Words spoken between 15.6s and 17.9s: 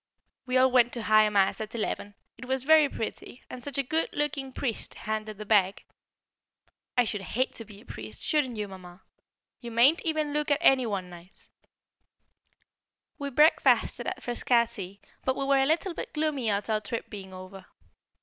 a little bit gloomy at our trip being over.